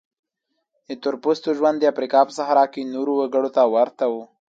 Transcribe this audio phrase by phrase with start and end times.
[0.87, 4.15] د تور پوستو ژوند د افریقا په صحرا کې نورو وګړو ته ورته و.